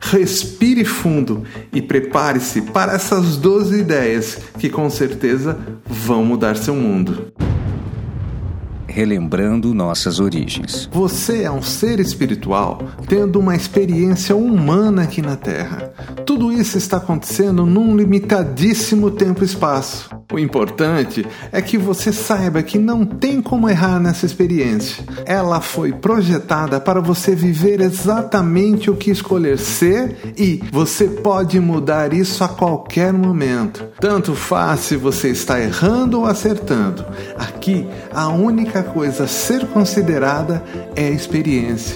[0.00, 5.56] Respire fundo e prepare-se para essas 12 ideias que com certeza
[5.86, 7.32] vão mudar seu mundo
[8.94, 10.88] relembrando nossas origens.
[10.92, 15.92] Você é um ser espiritual tendo uma experiência humana aqui na Terra.
[16.34, 20.10] Tudo isso está acontecendo num limitadíssimo tempo e espaço.
[20.32, 25.04] O importante é que você saiba que não tem como errar nessa experiência.
[25.24, 32.12] Ela foi projetada para você viver exatamente o que escolher ser e você pode mudar
[32.12, 33.84] isso a qualquer momento.
[34.00, 37.04] Tanto faz se você está errando ou acertando.
[37.38, 40.64] Aqui, a única coisa a ser considerada
[40.96, 41.94] é a experiência.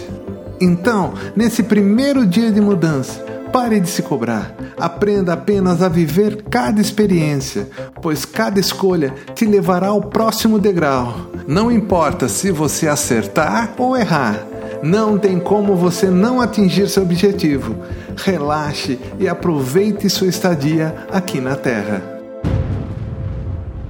[0.60, 4.54] Então, nesse primeiro dia de mudança, Pare de se cobrar.
[4.78, 7.68] Aprenda apenas a viver cada experiência,
[8.00, 11.30] pois cada escolha te levará ao próximo degrau.
[11.46, 14.46] Não importa se você acertar ou errar,
[14.82, 17.74] não tem como você não atingir seu objetivo.
[18.16, 22.02] Relaxe e aproveite sua estadia aqui na Terra.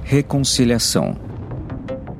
[0.03, 1.28] Reconciliação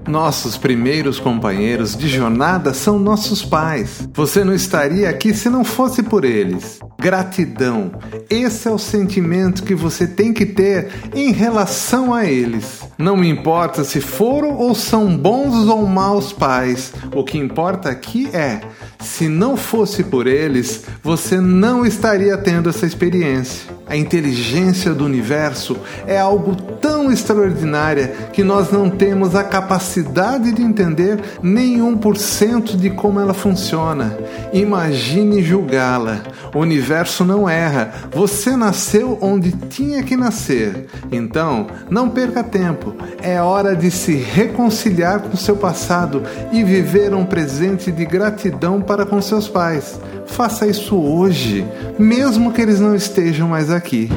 [0.09, 4.09] nossos primeiros companheiros de jornada são nossos pais.
[4.13, 6.79] Você não estaria aqui se não fosse por eles.
[6.99, 7.91] Gratidão.
[8.29, 12.81] Esse é o sentimento que você tem que ter em relação a eles.
[12.97, 16.91] Não importa se foram ou são bons ou maus pais.
[17.15, 18.61] O que importa aqui é:
[18.99, 23.78] se não fosse por eles, você não estaria tendo essa experiência.
[23.89, 30.61] A inteligência do universo é algo tão extraordinária que nós não temos a capacidade de
[30.61, 34.15] entender nenhum por cento de como ela funciona.
[34.53, 36.21] Imagine julgá-la.
[36.53, 37.91] O universo não erra.
[38.11, 40.85] Você nasceu onde tinha que nascer.
[41.11, 42.95] Então, não perca tempo.
[43.23, 49.05] É hora de se reconciliar com seu passado e viver um presente de gratidão para
[49.05, 49.99] com seus pais.
[50.31, 51.65] Faça isso hoje,
[51.97, 54.09] mesmo que eles não estejam mais aqui.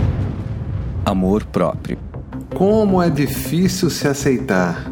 [1.04, 1.98] Amor próprio.
[2.54, 4.91] Como é difícil se aceitar.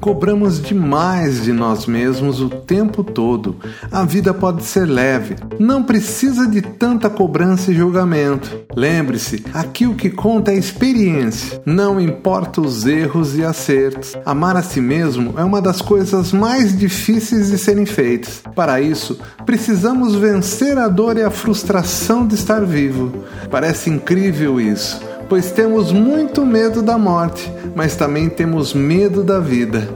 [0.00, 3.56] Cobramos demais de nós mesmos o tempo todo.
[3.90, 8.58] A vida pode ser leve, não precisa de tanta cobrança e julgamento.
[8.76, 14.16] Lembre-se, aqui o que conta é a experiência, não importa os erros e acertos.
[14.24, 18.42] Amar a si mesmo é uma das coisas mais difíceis de serem feitas.
[18.54, 23.12] Para isso, precisamos vencer a dor e a frustração de estar vivo.
[23.50, 29.88] Parece incrível isso pois temos muito medo da morte, mas também temos medo da vida.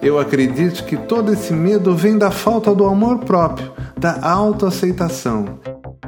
[0.00, 5.58] Eu acredito que todo esse medo vem da falta do amor próprio, da autoaceitação.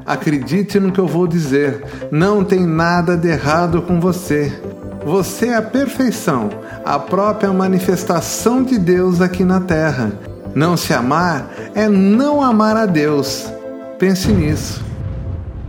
[0.06, 4.52] Acredite no que eu vou dizer, não tem nada de errado com você.
[5.04, 6.48] Você é a perfeição,
[6.84, 10.12] a própria manifestação de Deus aqui na Terra.
[10.54, 13.52] Não se amar é não amar a Deus.
[13.98, 14.87] Pense nisso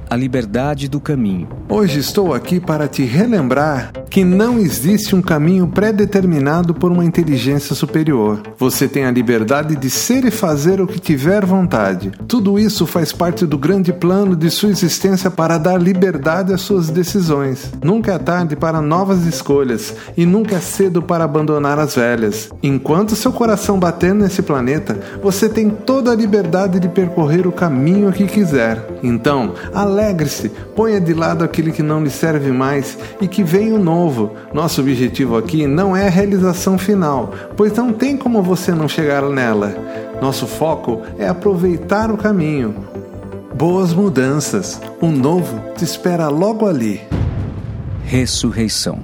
[0.10, 1.48] a liberdade do caminho.
[1.70, 7.76] Hoje estou aqui para te relembrar que não existe um caminho pré-determinado por uma inteligência
[7.76, 8.42] superior.
[8.58, 12.12] Você tem a liberdade de ser e fazer o que tiver vontade.
[12.28, 16.90] Tudo isso faz parte do grande plano de sua existência para dar liberdade às suas
[16.90, 17.72] decisões.
[17.84, 22.50] Nunca é tarde para novas escolhas e nunca é cedo para abandonar as velhas.
[22.62, 28.12] Enquanto seu coração bater nesse planeta, você tem toda a liberdade de percorrer o caminho
[28.12, 29.00] que quiser.
[29.04, 33.80] Então, Alegre-se, ponha de lado aquele que não lhe serve mais e que venha o
[33.84, 33.99] novo.
[34.54, 39.22] Nosso objetivo aqui não é a realização final, pois não tem como você não chegar
[39.24, 39.76] nela.
[40.22, 42.76] Nosso foco é aproveitar o caminho.
[43.54, 44.82] Boas mudanças.
[45.02, 47.02] O novo te espera logo ali.
[48.06, 49.00] Ressurreição.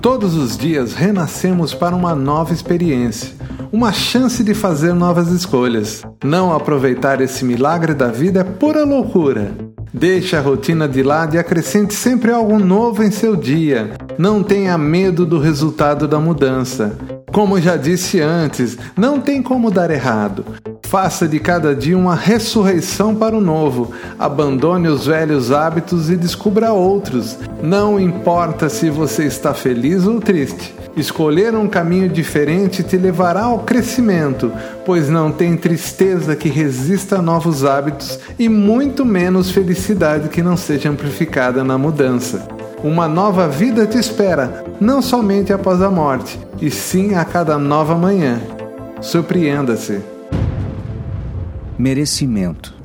[0.00, 3.34] Todos os dias renascemos para uma nova experiência,
[3.72, 6.02] uma chance de fazer novas escolhas.
[6.24, 9.65] Não aproveitar esse milagre da vida é pura loucura.
[9.98, 13.92] Deixe a rotina de lado e acrescente sempre algo novo em seu dia.
[14.18, 16.98] Não tenha medo do resultado da mudança.
[17.32, 20.44] Como já disse antes, não tem como dar errado.
[20.88, 23.90] Faça de cada dia uma ressurreição para o novo.
[24.16, 27.36] Abandone os velhos hábitos e descubra outros.
[27.60, 30.72] Não importa se você está feliz ou triste.
[30.96, 34.52] Escolher um caminho diferente te levará ao crescimento,
[34.84, 40.56] pois não tem tristeza que resista a novos hábitos e muito menos felicidade que não
[40.56, 42.46] seja amplificada na mudança.
[42.84, 47.96] Uma nova vida te espera, não somente após a morte, e sim a cada nova
[47.96, 48.40] manhã.
[49.00, 50.15] Surpreenda-se.
[51.78, 52.76] Merecimento.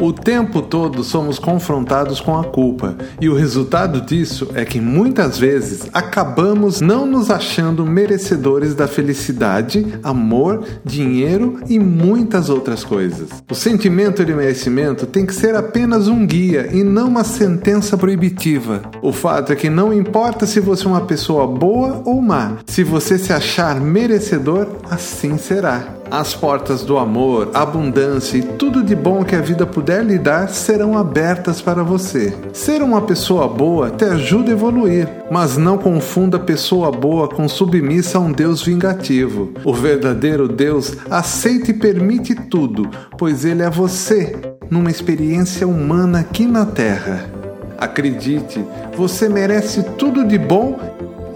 [0.00, 5.38] O tempo todo somos confrontados com a culpa, e o resultado disso é que muitas
[5.38, 13.28] vezes acabamos não nos achando merecedores da felicidade, amor, dinheiro e muitas outras coisas.
[13.50, 18.80] O sentimento de merecimento tem que ser apenas um guia e não uma sentença proibitiva.
[19.02, 22.82] O fato é que não importa se você é uma pessoa boa ou má, se
[22.82, 25.99] você se achar merecedor, assim será.
[26.10, 30.48] As portas do amor, abundância e tudo de bom que a vida puder lhe dar
[30.48, 32.34] serão abertas para você.
[32.52, 38.18] Ser uma pessoa boa te ajuda a evoluir, mas não confunda pessoa boa com submissa
[38.18, 39.52] a um Deus vingativo.
[39.64, 44.36] O verdadeiro Deus aceita e permite tudo, pois ele é você,
[44.68, 47.30] numa experiência humana aqui na Terra.
[47.78, 48.64] Acredite,
[48.96, 50.76] você merece tudo de bom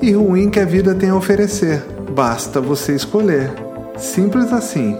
[0.02, 1.80] e ruim que a vida tem a oferecer.
[2.10, 3.63] Basta você escolher.
[3.96, 4.96] Simples assim.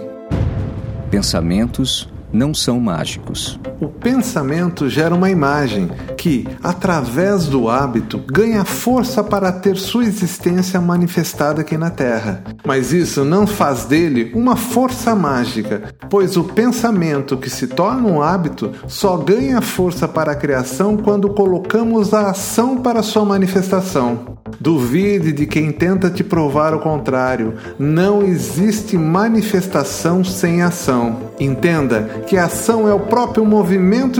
[1.11, 3.59] Pensamentos não são mágicos.
[3.79, 10.79] O pensamento gera uma imagem que, através do hábito, ganha força para ter sua existência
[10.79, 12.41] manifestada aqui na Terra.
[12.65, 18.21] Mas isso não faz dele uma força mágica, pois o pensamento que se torna um
[18.21, 24.35] hábito só ganha força para a criação quando colocamos a ação para sua manifestação.
[24.59, 27.55] Duvide de quem tenta te provar o contrário.
[27.77, 31.17] Não existe manifestação sem ação.
[31.39, 33.64] Entenda que a ação é o próprio movimento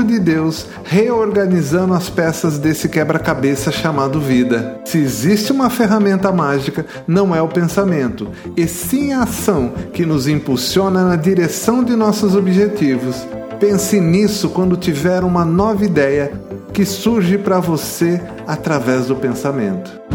[0.04, 4.80] de Deus reorganizando as peças desse quebra-cabeça chamado vida.
[4.86, 10.28] Se existe uma ferramenta mágica, não é o pensamento, e sim a ação que nos
[10.28, 13.26] impulsiona na direção de nossos objetivos.
[13.60, 16.32] Pense nisso quando tiver uma nova ideia
[16.74, 20.06] que surge para você através do pensamento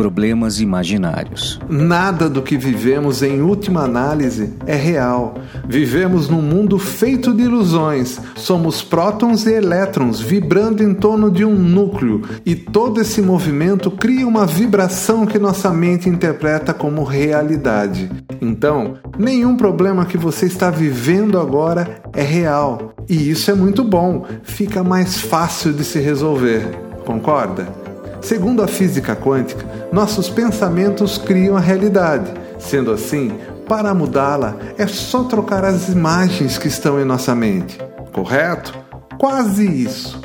[0.00, 1.60] problemas imaginários.
[1.68, 5.34] Nada do que vivemos em última análise é real.
[5.68, 8.18] Vivemos num mundo feito de ilusões.
[8.34, 14.26] Somos prótons e elétrons vibrando em torno de um núcleo, e todo esse movimento cria
[14.26, 18.10] uma vibração que nossa mente interpreta como realidade.
[18.40, 22.94] Então, nenhum problema que você está vivendo agora é real.
[23.06, 26.66] E isso é muito bom, fica mais fácil de se resolver.
[27.04, 27.79] Concorda?
[28.20, 32.32] Segundo a física quântica, nossos pensamentos criam a realidade.
[32.58, 33.32] Sendo assim,
[33.66, 37.78] para mudá-la é só trocar as imagens que estão em nossa mente.
[38.12, 38.76] Correto?
[39.18, 40.20] Quase isso.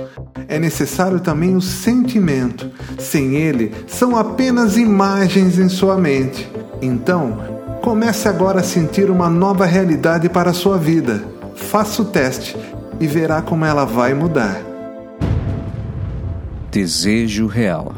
[0.47, 2.69] É necessário também o sentimento.
[2.99, 6.51] Sem ele, são apenas imagens em sua mente.
[6.81, 7.37] Então,
[7.81, 11.23] comece agora a sentir uma nova realidade para a sua vida.
[11.55, 12.57] Faça o teste
[12.99, 14.64] e verá como ela vai mudar.
[16.75, 17.95] Desejo real.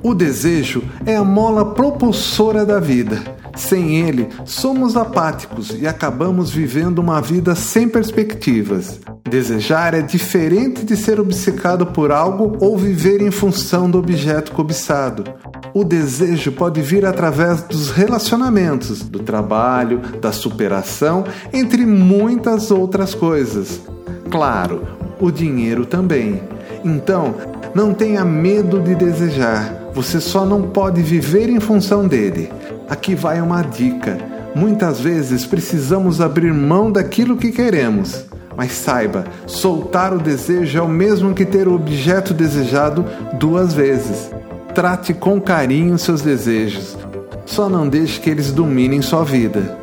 [0.00, 3.20] O desejo é a mola propulsora da vida.
[3.56, 9.00] Sem ele, somos apáticos e acabamos vivendo uma vida sem perspectivas.
[9.28, 15.24] Desejar é diferente de ser obcecado por algo ou viver em função do objeto cobiçado.
[15.74, 23.80] O desejo pode vir através dos relacionamentos, do trabalho, da superação, entre muitas outras coisas.
[24.30, 24.86] Claro,
[25.20, 26.40] o dinheiro também.
[26.84, 27.34] Então,
[27.74, 32.50] não tenha medo de desejar, você só não pode viver em função dele.
[32.88, 34.18] Aqui vai uma dica:
[34.54, 38.24] muitas vezes precisamos abrir mão daquilo que queremos.
[38.56, 43.04] Mas saiba, soltar o desejo é o mesmo que ter o objeto desejado
[43.38, 44.30] duas vezes.
[44.74, 46.96] Trate com carinho seus desejos.
[47.46, 49.78] Só não deixe que eles dominem sua vida.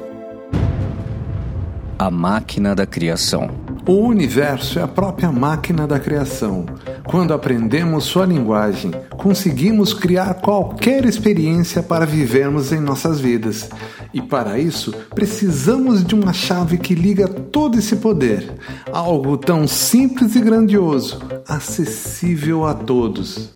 [1.97, 3.49] A máquina da criação.
[3.85, 6.65] O universo é a própria máquina da criação.
[7.09, 13.69] Quando aprendemos sua linguagem, conseguimos criar qualquer experiência para vivermos em nossas vidas.
[14.13, 18.53] E para isso, precisamos de uma chave que liga todo esse poder.
[18.91, 23.51] Algo tão simples e grandioso, acessível a todos.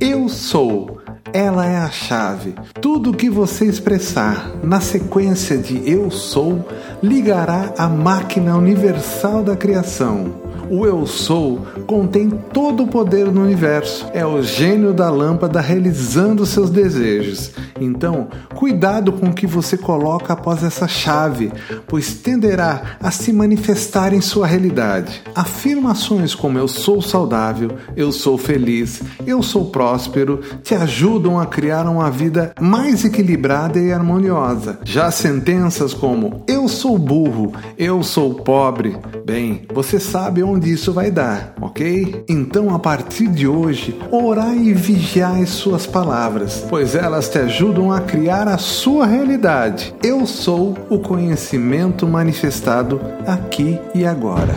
[0.00, 0.98] Eu sou.
[1.32, 2.54] Ela é a chave.
[2.80, 6.66] Tudo que você expressar na sequência de eu sou
[7.00, 10.49] ligará a máquina universal da criação.
[10.70, 14.06] O Eu Sou contém todo o poder no universo.
[14.14, 17.50] É o gênio da lâmpada realizando seus desejos.
[17.80, 21.50] Então, cuidado com o que você coloca após essa chave,
[21.88, 25.22] pois tenderá a se manifestar em sua realidade.
[25.34, 31.86] Afirmações como eu sou saudável, eu sou feliz, eu sou próspero te ajudam a criar
[31.86, 34.78] uma vida mais equilibrada e harmoniosa.
[34.84, 41.10] Já sentenças como eu sou burro, eu sou pobre, bem, você sabe onde isso vai
[41.10, 42.24] dar, ok?
[42.28, 48.00] Então, a partir de hoje, orai e vigiai suas palavras, pois elas te ajudam a
[48.00, 49.94] criar a sua realidade.
[50.02, 54.54] Eu sou o conhecimento manifestado aqui e agora.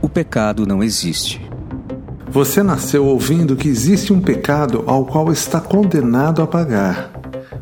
[0.00, 1.40] O pecado não existe.
[2.30, 7.10] Você nasceu ouvindo que existe um pecado ao qual está condenado a pagar.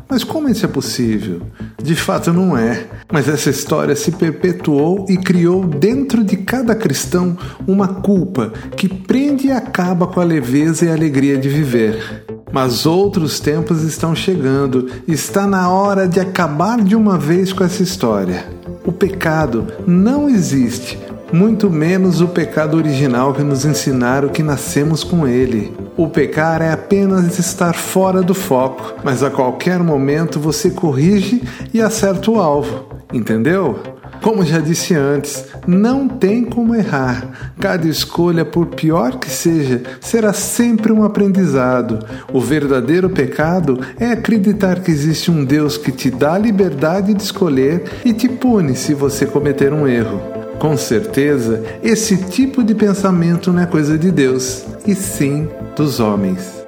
[0.07, 1.41] Mas como isso é possível?
[1.81, 2.85] De fato, não é.
[3.11, 7.35] Mas essa história se perpetuou e criou dentro de cada cristão
[7.67, 12.25] uma culpa que prende e acaba com a leveza e a alegria de viver.
[12.51, 17.83] Mas outros tempos estão chegando, está na hora de acabar de uma vez com essa
[17.83, 18.45] história.
[18.85, 20.97] O pecado não existe,
[21.31, 25.71] muito menos o pecado original que nos ensinaram que nascemos com ele.
[25.95, 31.81] O pecar é apenas estar fora do foco, mas a qualquer momento você corrige e
[31.81, 33.79] acerta o alvo, entendeu?
[34.21, 37.53] Como já disse antes, não tem como errar.
[37.59, 41.99] Cada escolha, por pior que seja, será sempre um aprendizado.
[42.33, 47.23] O verdadeiro pecado é acreditar que existe um Deus que te dá a liberdade de
[47.23, 50.21] escolher e te pune se você cometer um erro.
[50.59, 56.59] Com certeza, esse tipo de pensamento não é coisa de Deus, e sim dos homens.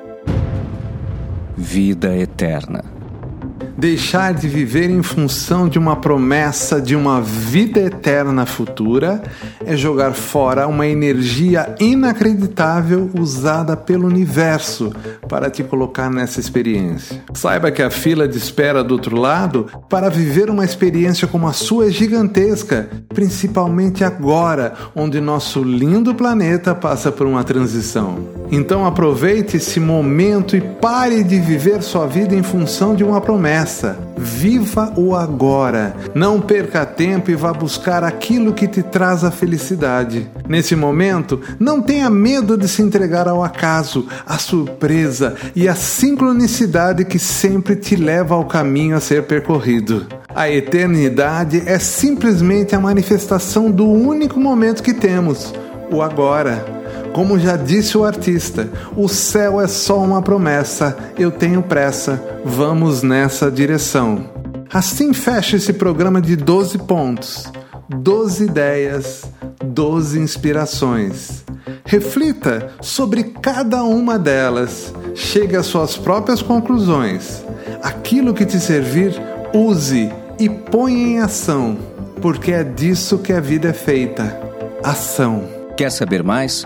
[1.58, 3.01] Vida eterna.
[3.82, 9.24] Deixar de viver em função de uma promessa de uma vida eterna futura
[9.66, 14.94] é jogar fora uma energia inacreditável usada pelo universo
[15.28, 17.24] para te colocar nessa experiência.
[17.34, 21.54] Saiba que a fila de espera do outro lado para viver uma experiência como a
[21.54, 28.20] sua é gigantesca, principalmente agora, onde nosso lindo planeta passa por uma transição.
[28.52, 33.71] Então aproveite esse momento e pare de viver sua vida em função de uma promessa
[34.18, 35.96] Viva o agora.
[36.14, 40.30] Não perca tempo e vá buscar aquilo que te traz a felicidade.
[40.48, 47.06] Nesse momento, não tenha medo de se entregar ao acaso, à surpresa e à sincronicidade
[47.06, 50.06] que sempre te leva ao caminho a ser percorrido.
[50.34, 55.54] A eternidade é simplesmente a manifestação do único momento que temos,
[55.92, 56.81] o agora.
[57.14, 63.04] Como já disse o artista, o céu é só uma promessa, eu tenho pressa, vamos
[63.04, 64.30] nessa direção.
[64.74, 67.52] Assim fecha esse programa de 12 pontos,
[67.90, 69.26] 12 ideias,
[69.62, 71.44] 12 inspirações.
[71.84, 77.44] Reflita sobre cada uma delas, chegue às suas próprias conclusões.
[77.84, 79.14] Aquilo que te servir,
[79.54, 81.78] use e ponha em ação,
[82.22, 84.40] porque é disso que a vida é feita
[84.82, 85.44] ação.
[85.76, 86.66] Quer saber mais?